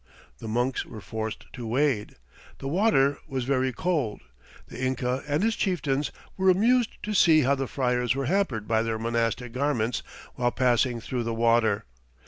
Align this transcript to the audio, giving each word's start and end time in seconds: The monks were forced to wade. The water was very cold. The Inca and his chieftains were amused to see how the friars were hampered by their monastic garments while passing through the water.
The 0.39 0.47
monks 0.47 0.83
were 0.83 0.99
forced 0.99 1.45
to 1.53 1.67
wade. 1.67 2.15
The 2.57 2.67
water 2.67 3.19
was 3.27 3.43
very 3.43 3.71
cold. 3.71 4.21
The 4.67 4.83
Inca 4.83 5.21
and 5.27 5.43
his 5.43 5.55
chieftains 5.55 6.11
were 6.37 6.49
amused 6.49 6.97
to 7.03 7.13
see 7.13 7.41
how 7.41 7.53
the 7.53 7.67
friars 7.67 8.15
were 8.15 8.25
hampered 8.25 8.67
by 8.67 8.81
their 8.81 8.97
monastic 8.97 9.51
garments 9.51 10.01
while 10.33 10.49
passing 10.49 11.01
through 11.01 11.21
the 11.21 11.35
water. 11.35 11.85